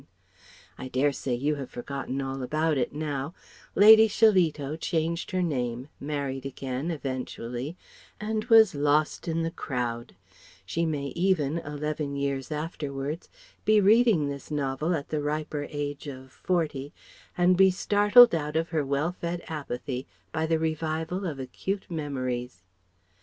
[0.79, 3.35] I dare say you have forgotten all about it now:
[3.75, 7.77] Lady Shillito changed her name, married again (eventually),
[8.19, 10.15] and was lost in the crowd
[10.65, 13.29] she may even, eleven years afterwards,
[13.63, 16.91] be reading this novel at the riper age of forty
[17.37, 22.63] and be startled out of her well fed apathy by the revival of acute memories.